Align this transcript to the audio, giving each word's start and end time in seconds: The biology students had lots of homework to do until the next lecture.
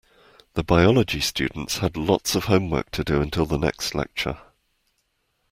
The 0.55 0.63
biology 0.63 1.19
students 1.19 1.77
had 1.77 1.95
lots 1.95 2.33
of 2.33 2.45
homework 2.45 2.89
to 2.89 3.03
do 3.03 3.21
until 3.21 3.45
the 3.45 3.59
next 3.59 3.93
lecture. 3.93 4.39